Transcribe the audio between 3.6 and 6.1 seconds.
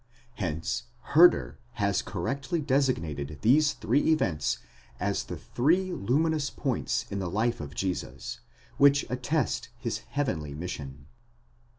three events as the three